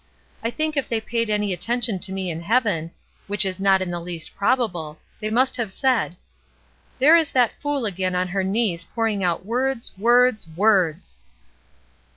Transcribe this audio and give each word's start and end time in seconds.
I 0.43 0.49
think 0.49 0.75
if 0.75 0.89
they 0.89 0.99
paid 0.99 1.29
any 1.29 1.53
atten 1.53 1.79
tion 1.79 1.99
to 1.99 2.11
me 2.11 2.31
in 2.31 2.41
heaven— 2.41 2.89
which 3.27 3.45
is 3.45 3.61
not 3.61 3.83
in 3.83 3.91
the 3.91 3.99
least 3.99 4.35
probable— 4.35 4.97
they 5.19 5.29
must 5.29 5.57
have 5.57 5.71
said, 5.71 6.17
'There 6.97 7.15
is 7.17 7.29
that 7.33 7.53
fool 7.61 7.85
again 7.85 8.15
on 8.15 8.29
her 8.29 8.43
knees 8.43 8.83
pouring 8.83 9.23
out 9.23 9.45
words, 9.45 9.91
words, 9.99 10.47
words!''' 10.55 11.19